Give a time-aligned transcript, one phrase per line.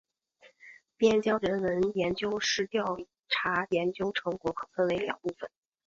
[0.97, 2.97] 边疆人文研究室调
[3.29, 5.47] 查研究成果可分为两部分。